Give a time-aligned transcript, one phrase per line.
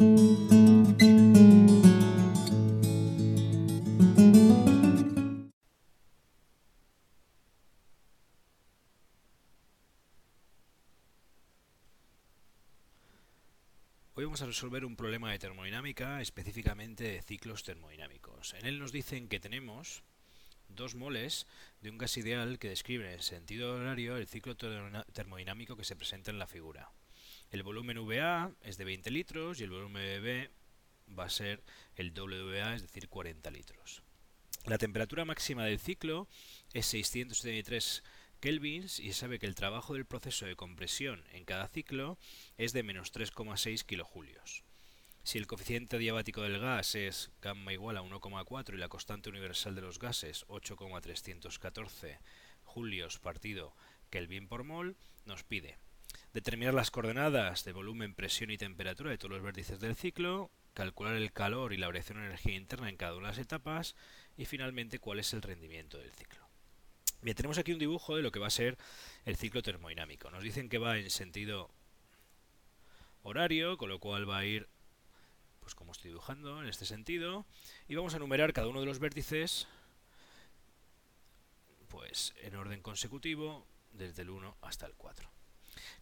[0.00, 0.06] Hoy
[14.24, 18.54] vamos a resolver un problema de termodinámica, específicamente de ciclos termodinámicos.
[18.54, 20.02] En él nos dicen que tenemos
[20.68, 21.46] dos moles
[21.82, 26.30] de un gas ideal que describen en sentido horario el ciclo termodinámico que se presenta
[26.30, 26.90] en la figura.
[27.50, 30.50] El volumen VA es de 20 litros y el volumen B
[31.18, 31.64] va a ser
[31.96, 34.04] el WA, es decir, 40 litros.
[34.66, 36.28] La temperatura máxima del ciclo
[36.74, 38.04] es 673
[38.38, 42.18] kelvins y sabe que el trabajo del proceso de compresión en cada ciclo
[42.56, 44.62] es de menos 3,6 kilojulios.
[45.24, 49.74] Si el coeficiente diabático del gas es gamma igual a 1,4 y la constante universal
[49.74, 52.20] de los gases 8,314
[52.62, 53.74] julios partido
[54.08, 55.78] Kelvin por mol, nos pide
[56.32, 61.16] determinar las coordenadas de volumen, presión y temperatura de todos los vértices del ciclo, calcular
[61.16, 63.96] el calor y la variación de energía interna en cada una de las etapas
[64.36, 66.48] y finalmente cuál es el rendimiento del ciclo.
[67.22, 68.78] Bien, tenemos aquí un dibujo de lo que va a ser
[69.24, 70.30] el ciclo termodinámico.
[70.30, 71.70] Nos dicen que va en sentido
[73.22, 74.68] horario, con lo cual va a ir,
[75.60, 77.44] pues como estoy dibujando, en este sentido.
[77.88, 79.66] Y vamos a enumerar cada uno de los vértices,
[81.88, 85.39] pues en orden consecutivo, desde el 1 hasta el 4.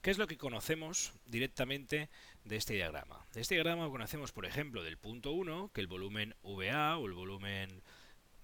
[0.01, 2.09] ¿Qué es lo que conocemos directamente
[2.45, 3.27] de este diagrama?
[3.33, 7.15] De este diagrama conocemos, por ejemplo, del punto 1, que el volumen VA o el
[7.15, 7.83] volumen,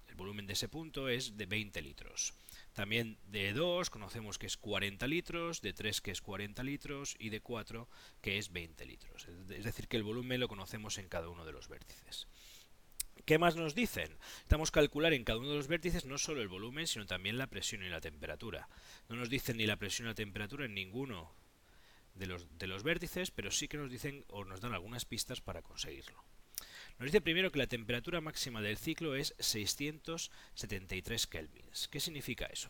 [0.07, 2.33] el volumen de ese punto es de 20 litros.
[2.73, 7.29] También de 2 conocemos que es 40 litros, de 3 que es 40 litros y
[7.29, 7.87] de 4
[8.21, 9.25] que es 20 litros.
[9.49, 12.27] Es decir, que el volumen lo conocemos en cada uno de los vértices.
[13.23, 14.17] ¿Qué más nos dicen?
[14.43, 17.47] Estamos calcular en cada uno de los vértices no solo el volumen, sino también la
[17.47, 18.67] presión y la temperatura.
[19.07, 21.33] No nos dicen ni la presión ni la temperatura en ninguno
[22.15, 26.23] de los, vértices, pero sí que nos dicen o nos dan algunas pistas para conseguirlo.
[26.97, 31.89] Nos dice primero que la temperatura máxima del ciclo es 673 kelvins.
[31.89, 32.69] ¿Qué significa eso?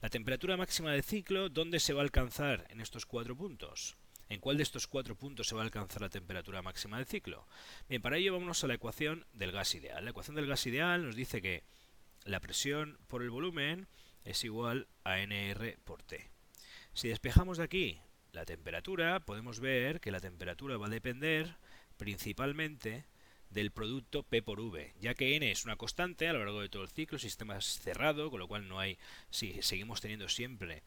[0.00, 3.96] La temperatura máxima del ciclo, ¿dónde se va a alcanzar en estos cuatro puntos?
[4.28, 7.46] ¿En cuál de estos cuatro puntos se va a alcanzar la temperatura máxima del ciclo?
[7.88, 10.02] Bien, para ello vámonos a la ecuación del gas ideal.
[10.04, 11.64] La ecuación del gas ideal nos dice que
[12.24, 13.88] la presión por el volumen
[14.24, 16.30] es igual a NR por T.
[16.94, 18.00] Si despejamos de aquí
[18.32, 21.56] la temperatura, podemos ver que la temperatura va a depender
[21.98, 23.04] principalmente
[23.50, 26.70] del producto P por V, ya que N es una constante a lo largo de
[26.70, 28.98] todo el ciclo, el sistema es cerrado, con lo cual no hay,
[29.28, 30.82] si seguimos teniendo siempre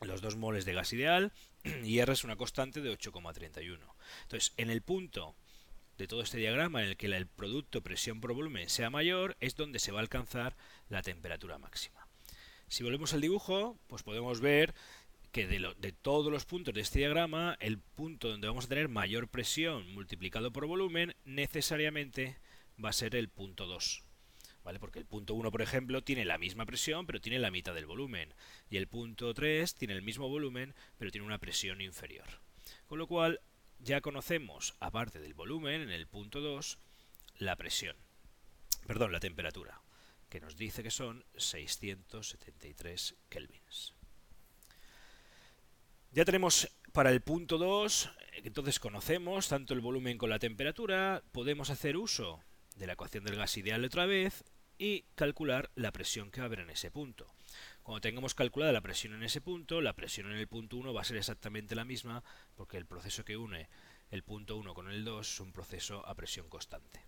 [0.00, 1.32] los dos moles de gas ideal,
[1.84, 3.78] y R es una constante de 8,31.
[4.22, 5.36] Entonces, en el punto
[5.98, 9.54] de todo este diagrama en el que el producto presión por volumen sea mayor, es
[9.54, 10.56] donde se va a alcanzar
[10.88, 12.08] la temperatura máxima.
[12.66, 14.74] Si volvemos al dibujo, pues podemos ver
[15.32, 19.28] que de, todos los puntos de este diagrama, el punto donde vamos a tener mayor
[19.28, 22.36] presión multiplicado por volumen necesariamente
[22.82, 24.04] va a ser el punto 2.
[24.62, 24.78] ¿Vale?
[24.78, 27.86] Porque el punto 1, por ejemplo, tiene la misma presión, pero tiene la mitad del
[27.86, 28.32] volumen.
[28.70, 32.28] Y el punto 3 tiene el mismo volumen, pero tiene una presión inferior.
[32.86, 33.40] Con lo cual,
[33.80, 36.78] ya conocemos, aparte del volumen, en el punto 2,
[37.38, 37.96] la presión.
[38.86, 39.80] Perdón, la temperatura,
[40.28, 43.94] que nos dice que son 673 kelvins.
[46.14, 48.10] Ya tenemos para el punto 2,
[48.44, 52.38] entonces conocemos tanto el volumen con la temperatura, podemos hacer uso
[52.76, 54.44] de la ecuación del gas ideal otra vez
[54.76, 57.32] y calcular la presión que va a haber en ese punto.
[57.82, 61.00] Cuando tengamos calculada la presión en ese punto, la presión en el punto 1 va
[61.00, 62.22] a ser exactamente la misma
[62.56, 63.70] porque el proceso que une
[64.10, 67.06] el punto 1 con el 2 es un proceso a presión constante.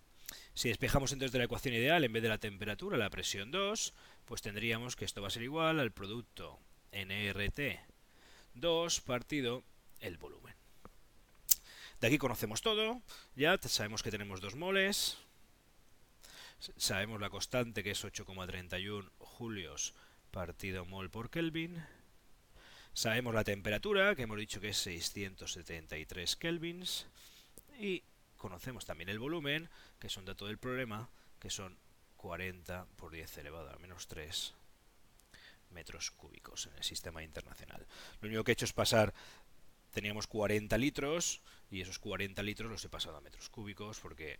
[0.54, 3.92] Si despejamos entonces de la ecuación ideal en vez de la temperatura la presión 2,
[4.24, 6.58] pues tendríamos que esto va a ser igual al producto
[6.90, 7.93] NRT
[8.54, 9.62] 2 partido
[10.00, 10.54] el volumen.
[12.00, 13.00] De aquí conocemos todo,
[13.36, 15.18] ya sabemos que tenemos 2 moles,
[16.76, 19.94] sabemos la constante que es 8,31 julios
[20.30, 21.82] partido mol por Kelvin,
[22.92, 27.06] sabemos la temperatura, que hemos dicho que es 673 kelvins,
[27.78, 28.02] y
[28.36, 29.68] conocemos también el volumen,
[29.98, 31.08] que es un dato del problema,
[31.40, 31.76] que son
[32.16, 34.54] 40 por 10 elevado a menos 3
[35.74, 37.86] metros cúbicos en el sistema internacional.
[38.20, 39.12] Lo único que he hecho es pasar,
[39.90, 44.38] teníamos 40 litros y esos 40 litros los he pasado a metros cúbicos porque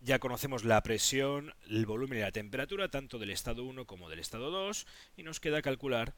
[0.00, 4.20] ya conocemos la presión, el volumen y la temperatura, tanto del estado 1 como del
[4.20, 4.86] estado 2,
[5.16, 6.14] y nos queda calcular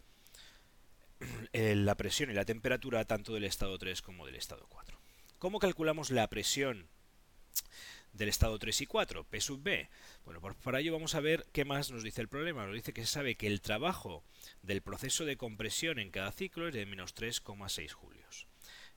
[1.52, 4.98] eh, la presión y la temperatura tanto del estado 3 como del estado 4.
[5.38, 6.88] ¿Cómo calculamos la presión
[8.12, 9.88] del estado 3 y 4, P sub B.
[10.24, 12.66] Bueno, pues para ello vamos a ver qué más nos dice el problema.
[12.66, 14.22] Nos dice que se sabe que el trabajo
[14.62, 18.46] del proceso de compresión en cada ciclo es de menos 3,6 julios.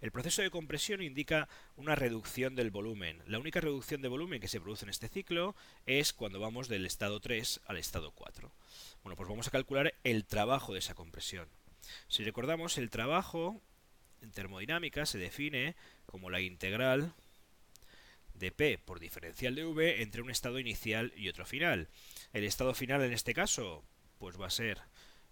[0.01, 3.21] El proceso de compresión indica una reducción del volumen.
[3.25, 5.55] La única reducción de volumen que se produce en este ciclo
[5.85, 8.51] es cuando vamos del estado 3 al estado 4.
[9.03, 11.47] Bueno, pues vamos a calcular el trabajo de esa compresión.
[12.09, 13.61] Si recordamos, el trabajo
[14.21, 15.75] en termodinámica se define
[16.05, 17.13] como la integral
[18.43, 21.87] de P por diferencial de V entre un estado inicial y otro final.
[22.33, 23.85] El estado final en este caso
[24.19, 24.81] pues va a ser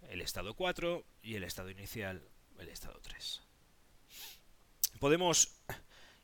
[0.09, 2.23] el estado 4 y el estado inicial
[2.57, 3.41] el estado 3.
[4.99, 5.61] Podemos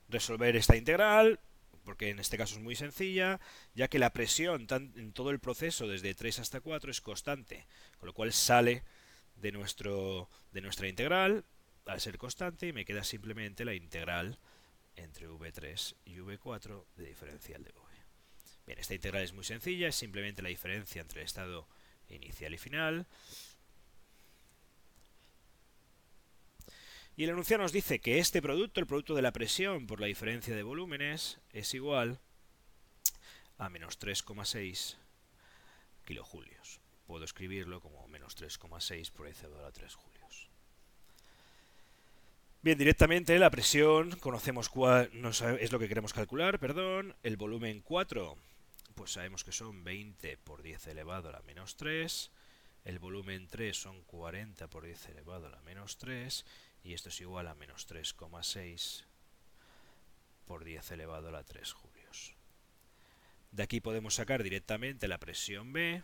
[0.07, 1.41] resolver esta integral
[1.83, 3.39] porque en este caso es muy sencilla,
[3.73, 7.65] ya que la presión en todo el proceso desde 3 hasta 4 es constante,
[7.97, 8.83] con lo cual sale
[9.35, 11.45] de, nuestro, de nuestra integral
[11.85, 14.37] al ser constante y me queda simplemente la integral
[14.97, 17.79] entre v3 y v4 de diferencial de v.
[18.65, 21.67] Bien, esta integral es muy sencilla, es simplemente la diferencia entre el estado
[22.09, 23.07] inicial y final.
[27.15, 30.07] Y el enunciado nos dice que este producto, el producto de la presión por la
[30.07, 32.19] diferencia de volúmenes, es igual
[33.57, 34.97] a menos 3,6
[36.05, 36.79] kilojulios.
[37.07, 40.16] Puedo escribirlo como menos 3,6 por e a la 3 julios.
[42.67, 45.09] Bien, directamente la presión, conocemos cuál
[45.61, 47.15] es lo que queremos calcular, perdón.
[47.23, 48.35] El volumen 4,
[48.93, 52.29] pues sabemos que son 20 por 10 elevado a la menos 3.
[52.83, 56.45] El volumen 3 son 40 por 10 elevado a la menos 3.
[56.83, 59.05] Y esto es igual a menos 3,6
[60.45, 62.33] por 10 elevado a la 3 julios.
[63.53, 66.03] De aquí podemos sacar directamente la presión B.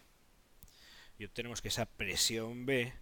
[1.20, 2.94] Y obtenemos que esa presión B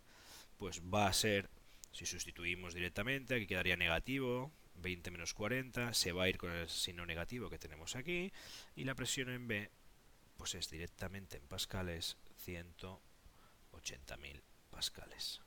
[0.57, 1.47] pues va a ser
[1.91, 6.69] si sustituimos directamente, aquí quedaría negativo, 20 menos 40, se va a ir con el
[6.69, 8.31] signo negativo que tenemos aquí,
[8.75, 9.69] y la presión en B
[10.37, 12.17] pues es directamente en pascales
[12.47, 15.41] 180.000 pascales.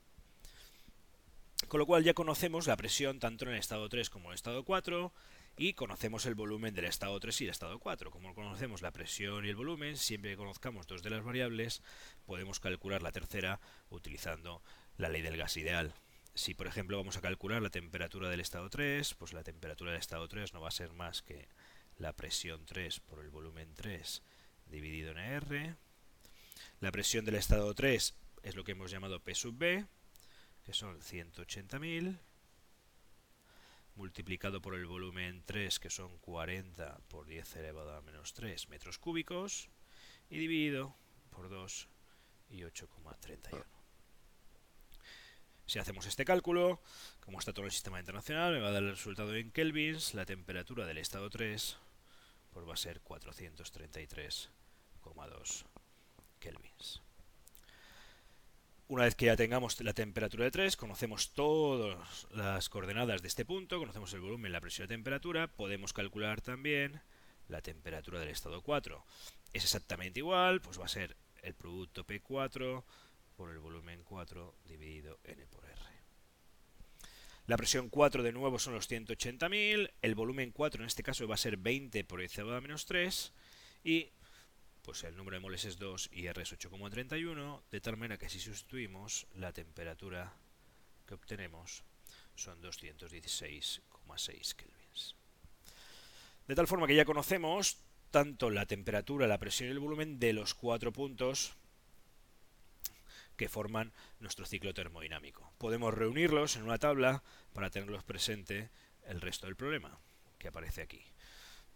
[1.66, 4.34] Con lo cual ya conocemos la presión tanto en el estado 3 como en el
[4.36, 5.12] estado 4
[5.56, 8.10] y conocemos el volumen del estado 3 y el estado 4.
[8.10, 11.82] Como conocemos la presión y el volumen, siempre que conozcamos dos de las variables,
[12.26, 13.60] podemos calcular la tercera
[13.90, 14.62] utilizando
[14.96, 15.94] la ley del gas ideal.
[16.34, 20.00] Si, por ejemplo, vamos a calcular la temperatura del estado 3, pues la temperatura del
[20.00, 21.48] estado 3 no va a ser más que
[21.96, 24.22] la presión 3 por el volumen 3
[24.66, 25.76] dividido en R.
[26.80, 29.86] La presión del estado 3 es lo que hemos llamado P sub B,
[30.64, 32.18] que son 180.000,
[33.94, 38.98] multiplicado por el volumen 3, que son 40 por 10 elevado a menos 3 metros
[38.98, 39.70] cúbicos,
[40.28, 40.96] y dividido
[41.30, 41.88] por 2
[42.50, 43.83] y 8,31.
[45.66, 46.80] Si hacemos este cálculo,
[47.20, 50.26] como está todo el sistema internacional, me va a dar el resultado en kelvins, la
[50.26, 51.78] temperatura del estado 3
[52.54, 55.64] pues va a ser 433,2
[56.38, 57.02] kelvins.
[58.86, 63.46] Una vez que ya tengamos la temperatura de 3, conocemos todas las coordenadas de este
[63.46, 67.02] punto, conocemos el volumen, la presión y la temperatura, podemos calcular también
[67.48, 69.04] la temperatura del estado 4.
[69.52, 72.84] es exactamente igual, pues va a ser el producto P4
[73.36, 75.74] por el volumen 4 dividido N por R.
[77.46, 81.34] La presión 4 de nuevo son los 180.000, el volumen 4 en este caso va
[81.34, 83.32] a ser 20 por el a menos 3
[83.84, 84.12] y
[84.80, 88.28] pues el número de moles es 2 y R es 8,31, de tal manera que
[88.28, 90.34] si sustituimos la temperatura
[91.06, 91.84] que obtenemos
[92.34, 95.16] son 216,6 kelvins.
[96.46, 97.78] De tal forma que ya conocemos
[98.10, 101.56] tanto la temperatura, la presión y el volumen de los cuatro puntos
[103.36, 105.52] que forman nuestro ciclo termodinámico.
[105.58, 107.22] Podemos reunirlos en una tabla
[107.52, 108.70] para tenerlos presente
[109.06, 109.98] el resto del problema
[110.38, 111.04] que aparece aquí.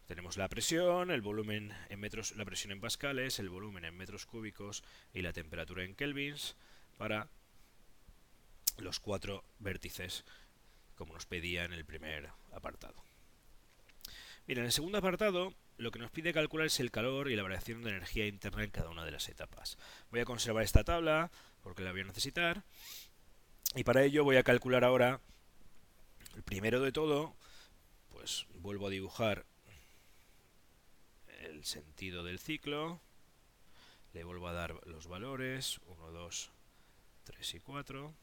[0.07, 4.25] Tenemos la presión, el volumen en metros, la presión en pascales, el volumen en metros
[4.25, 6.57] cúbicos y la temperatura en kelvins
[6.97, 7.29] para
[8.79, 10.25] los cuatro vértices
[10.95, 13.05] como nos pedía en el primer apartado.
[14.47, 17.45] Bien, en el segundo apartado lo que nos pide calcular es el calor y la
[17.45, 19.79] variación de energía interna en cada una de las etapas.
[20.11, 21.31] Voy a conservar esta tabla
[21.63, 22.65] porque la voy a necesitar
[23.75, 25.21] y para ello voy a calcular ahora
[26.35, 27.37] el primero de todo,
[28.11, 29.47] pues vuelvo a dibujar
[31.43, 33.01] el sentido del ciclo,
[34.13, 36.51] le vuelvo a dar los valores, 1, 2,
[37.25, 38.15] 3 y 4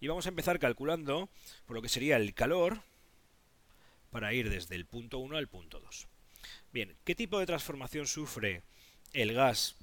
[0.00, 1.28] y vamos a empezar calculando
[1.66, 2.80] por lo que sería el calor
[4.10, 6.09] para ir desde el punto 1 al punto 2.
[6.72, 8.62] Bien, ¿qué tipo de transformación sufre
[9.12, 9.74] el gas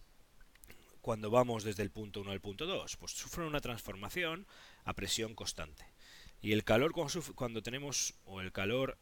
[1.01, 2.95] cuando vamos desde el punto 1 al punto 2?
[2.95, 4.47] Pues sufre una transformación
[4.85, 5.85] a presión constante.
[6.41, 6.93] Y el calor
[7.35, 8.97] cuando tenemos, o el calor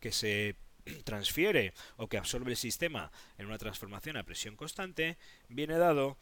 [0.00, 0.56] que se
[1.04, 5.16] transfiere o que absorbe el sistema en una transformación a presión constante,
[5.48, 6.18] viene dado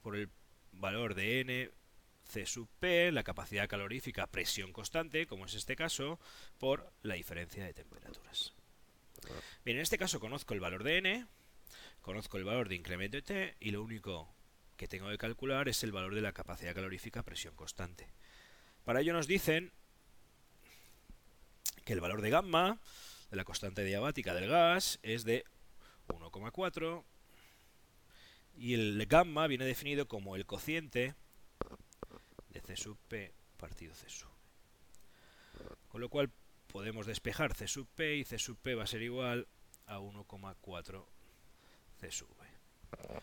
[0.00, 0.30] por el
[0.72, 1.70] valor de n
[2.24, 6.18] C sub P, la capacidad calorífica presión constante, como es este caso,
[6.58, 8.53] por la diferencia de temperaturas.
[9.64, 11.26] Bien, en este caso conozco el valor de N,
[12.02, 14.28] conozco el valor de incremento de T y lo único
[14.76, 18.08] que tengo que calcular es el valor de la capacidad calorífica presión constante.
[18.84, 19.72] Para ello nos dicen
[21.84, 22.78] que el valor de gamma,
[23.30, 25.44] de la constante diabática del gas, es de
[26.08, 27.04] 1,4
[28.56, 31.14] y el gamma viene definido como el cociente
[32.50, 34.28] de C sub P partido C sub.
[35.88, 36.30] Con lo cual
[36.74, 39.46] podemos despejar C sub P y C sub P va a ser igual
[39.86, 41.06] a 1,4
[42.00, 43.22] C sub V.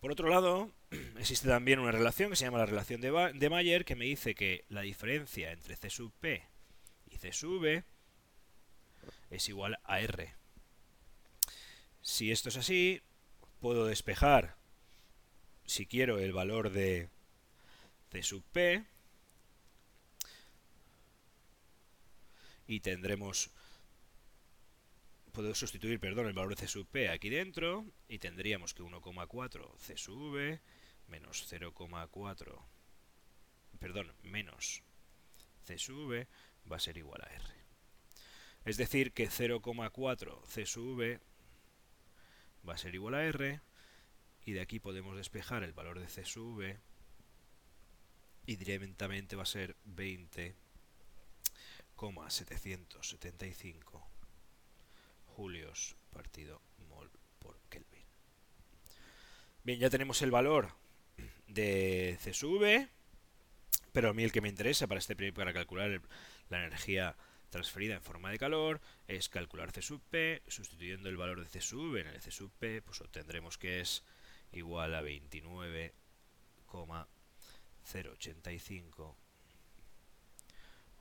[0.00, 0.72] Por otro lado,
[1.18, 4.64] existe también una relación que se llama la relación de, Mayer que me dice que
[4.70, 6.42] la diferencia entre C sub P
[7.10, 7.66] y C sub
[9.28, 10.34] es igual a R.
[12.00, 13.02] Si esto es así,
[13.60, 14.56] puedo despejar,
[15.66, 17.10] si quiero, el valor de
[18.10, 18.86] C sub P.
[22.66, 23.50] Y tendremos...
[25.32, 27.84] Puedo sustituir, perdón, el valor de C sub P aquí dentro.
[28.08, 30.60] Y tendríamos que 1,4 C sub V
[31.08, 32.62] menos 0,4...
[33.78, 34.82] Perdón, menos
[35.64, 36.26] C sub V
[36.70, 37.54] va a ser igual a R.
[38.64, 41.20] Es decir, que 0,4 C sub V
[42.68, 43.60] va a ser igual a R.
[44.44, 46.78] Y de aquí podemos despejar el valor de C sub V
[48.46, 49.76] y directamente va a ser
[51.96, 54.06] 20,775
[55.26, 58.04] julios partido mol por Kelvin.
[59.64, 60.72] Bien, ya tenemos el valor
[61.46, 62.88] de CSV,
[63.92, 66.00] pero a mí el que me interesa para, este, para calcular
[66.48, 67.16] la energía
[67.50, 71.60] transferida en forma de calor es calcular C sub P, sustituyendo el valor de C
[71.60, 74.04] sub en el C sub pues obtendremos que es
[74.52, 75.92] igual a 29,
[76.68, 79.14] 0,85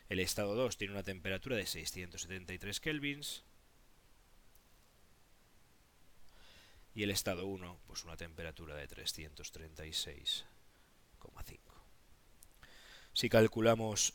[0.08, 3.44] el estado 2 tiene una temperatura de 673 kelvins
[6.92, 11.60] y el estado 1 pues una temperatura de 336,5.
[13.12, 14.14] Si calculamos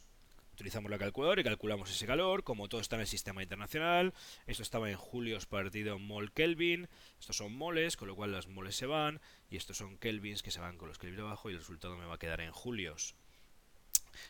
[0.56, 4.14] Utilizamos la calculadora y calculamos ese calor, como todo está en el sistema internacional.
[4.48, 6.88] Esto estaba en julios partido mol Kelvin.
[7.20, 9.20] Estos son moles, con lo cual las moles se van.
[9.50, 12.06] Y estos son kelvins que se van con los kelvins abajo y el resultado me
[12.06, 13.16] va a quedar en julios.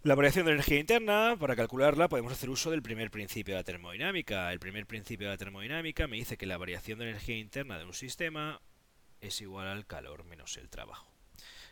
[0.08, 3.66] La variación de energía interna, para calcularla podemos hacer uso del primer principio de la
[3.66, 4.54] termodinámica.
[4.54, 7.84] El primer principio de la termodinámica me dice que la variación de energía interna de
[7.84, 8.62] un sistema
[9.20, 11.12] es igual al calor menos el trabajo.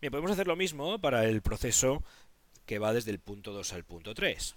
[0.00, 2.04] Bien, podemos hacer lo mismo para el proceso
[2.64, 4.54] que va desde el punto 2 al punto 3.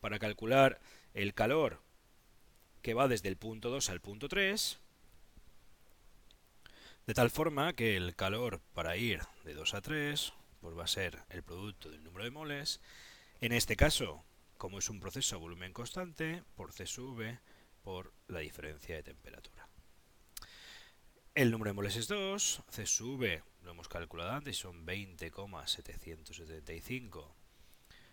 [0.00, 0.80] Para calcular
[1.12, 1.82] el calor
[2.80, 4.80] que va desde el punto 2 al punto 3,
[7.06, 10.88] de tal forma que el calor para ir de 2 a 3 pues va a
[10.88, 12.80] ser el producto del número de moles.
[13.40, 14.24] En este caso,
[14.58, 17.38] como es un proceso a volumen constante, por C sub V
[17.82, 19.68] por la diferencia de temperatura.
[21.34, 27.36] El número de moles es 2, C sub V lo hemos calculado antes, son 20,775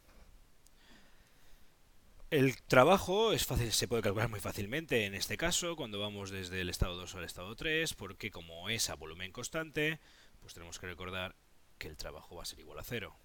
[2.32, 6.62] El trabajo es fácil, se puede calcular muy fácilmente en este caso, cuando vamos desde
[6.62, 10.00] el estado 2 al estado 3, porque como es a volumen constante,
[10.40, 11.36] pues tenemos que recordar
[11.80, 13.18] que el trabajo va a ser igual a cero.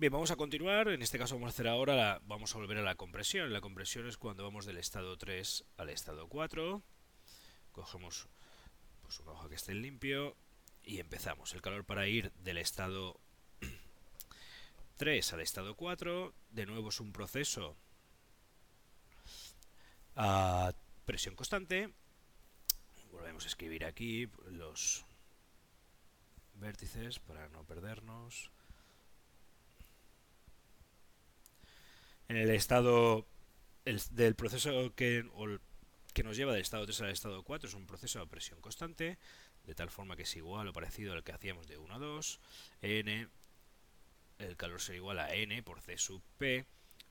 [0.00, 0.88] Bien, vamos a continuar.
[0.88, 3.52] En este caso vamos a hacer ahora, vamos a volver a la compresión.
[3.52, 6.82] La compresión es cuando vamos del estado 3 al estado 4.
[7.70, 8.26] Cogemos
[9.02, 10.38] pues, una hoja que esté limpio
[10.82, 11.52] y empezamos.
[11.52, 13.20] El calor para ir del estado
[14.96, 16.32] 3 al estado 4.
[16.48, 17.76] De nuevo es un proceso
[20.16, 20.72] a
[21.04, 21.92] presión constante.
[23.12, 25.04] Volvemos a escribir aquí los
[26.54, 28.50] vértices para no perdernos.
[32.30, 33.26] En el estado
[34.12, 35.28] del proceso que,
[36.14, 39.18] que nos lleva del estado 3 al estado 4 es un proceso a presión constante,
[39.66, 42.40] de tal forma que es igual o parecido al que hacíamos de 1 a 2.
[42.82, 43.28] n,
[44.38, 46.66] el calor será igual a n por c sub p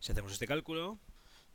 [0.01, 1.01] Si hacemos este cálculo,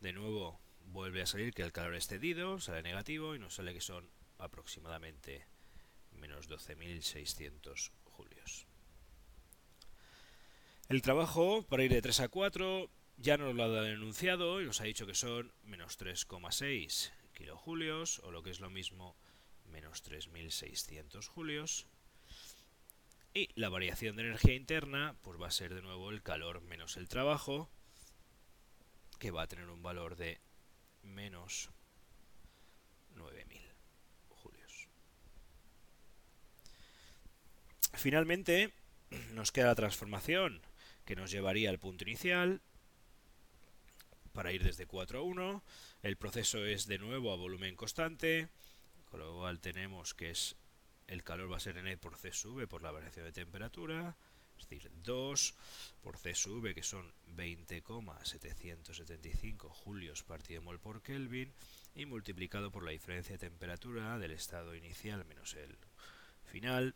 [0.01, 3.73] de nuevo vuelve a salir que el calor es cedido, sale negativo y nos sale
[3.73, 5.47] que son aproximadamente
[6.11, 8.02] menos 12.600 julios.
[10.89, 14.61] El trabajo para ir de 3 a 4 ya nos lo ha dado el enunciado
[14.61, 19.15] y nos ha dicho que son menos 3,6 kilojulios, o lo que es lo mismo,
[19.71, 21.87] menos 3.600 julios.
[23.33, 26.97] Y la variación de energía interna, pues va a ser de nuevo el calor menos
[26.97, 27.69] el trabajo,
[29.19, 30.39] que va a tener un valor de
[31.01, 31.69] menos
[33.15, 33.61] 9.000
[34.29, 34.87] julios.
[37.93, 38.73] Finalmente,
[39.31, 40.61] nos queda la transformación
[41.05, 42.61] que nos llevaría al punto inicial
[44.33, 45.63] para ir desde 4 a 1.
[46.01, 48.49] El proceso es de nuevo a volumen constante,
[49.09, 50.55] con lo cual tenemos que es
[51.07, 54.15] el calor va a ser N por C sub por la variación de temperatura,
[54.57, 55.53] es decir, 2
[56.01, 61.51] por C sub que son 20,775 julios partido mol por Kelvin,
[61.95, 65.77] y multiplicado por la diferencia de temperatura del estado inicial menos el
[66.45, 66.95] final,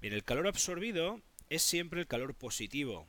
[0.00, 3.06] Bien, el calor absorbido es siempre el calor positivo.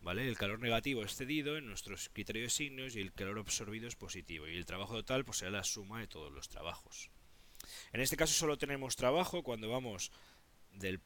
[0.00, 0.28] ¿Vale?
[0.28, 3.96] El calor negativo es cedido en nuestros criterios de signos y el calor absorbido es
[3.96, 4.46] positivo.
[4.46, 7.10] Y el trabajo total pues, será la suma de todos los trabajos.
[7.92, 10.10] En este caso solo tenemos trabajo cuando vamos
[10.72, 11.00] del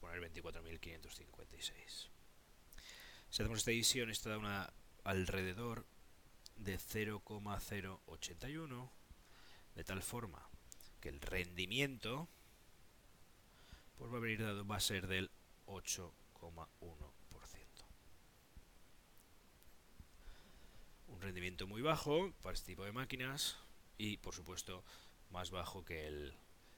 [0.00, 2.08] Poner 24.556.
[3.30, 4.72] Si hacemos esta división, esto da una
[5.04, 5.86] alrededor
[6.56, 8.92] de 0,081,
[9.74, 10.48] de tal forma
[11.00, 12.28] que el rendimiento
[13.98, 15.30] pues venir dado, va a ser del
[15.66, 16.12] 8,1%.
[21.08, 23.58] Un rendimiento muy bajo para este tipo de máquinas
[23.96, 24.84] y por supuesto
[25.30, 26.34] más bajo que el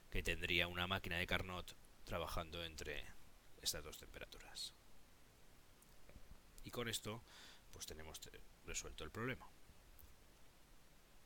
[0.09, 3.05] que tendría una máquina de Carnot trabajando entre
[3.61, 4.73] estas dos temperaturas.
[6.63, 7.23] Y con esto,
[7.71, 8.19] pues tenemos
[8.65, 9.49] resuelto el problema.